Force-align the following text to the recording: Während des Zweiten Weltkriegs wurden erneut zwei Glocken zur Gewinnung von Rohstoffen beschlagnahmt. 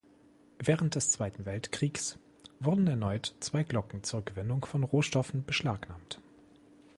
Während 0.57 0.95
des 0.95 1.11
Zweiten 1.11 1.45
Weltkriegs 1.45 2.17
wurden 2.59 2.87
erneut 2.87 3.35
zwei 3.39 3.61
Glocken 3.63 4.01
zur 4.01 4.25
Gewinnung 4.25 4.65
von 4.65 4.83
Rohstoffen 4.83 5.45
beschlagnahmt. 5.45 6.19